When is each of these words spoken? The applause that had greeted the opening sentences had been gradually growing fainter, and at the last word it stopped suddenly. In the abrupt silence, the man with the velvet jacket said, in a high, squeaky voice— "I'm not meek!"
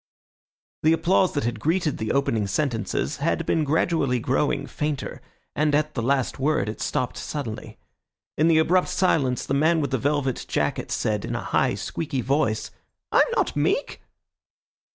The 0.81 0.93
applause 0.93 1.33
that 1.33 1.43
had 1.43 1.59
greeted 1.59 1.99
the 1.99 2.11
opening 2.11 2.47
sentences 2.47 3.17
had 3.17 3.45
been 3.45 3.63
gradually 3.63 4.19
growing 4.19 4.65
fainter, 4.65 5.21
and 5.55 5.75
at 5.75 5.93
the 5.93 6.01
last 6.01 6.39
word 6.39 6.67
it 6.67 6.81
stopped 6.81 7.17
suddenly. 7.17 7.77
In 8.35 8.47
the 8.47 8.57
abrupt 8.57 8.87
silence, 8.89 9.45
the 9.45 9.53
man 9.53 9.79
with 9.79 9.91
the 9.91 9.99
velvet 9.99 10.43
jacket 10.49 10.89
said, 10.91 11.23
in 11.23 11.35
a 11.35 11.43
high, 11.43 11.75
squeaky 11.75 12.21
voice— 12.21 12.71
"I'm 13.11 13.29
not 13.35 13.55
meek!" 13.55 14.01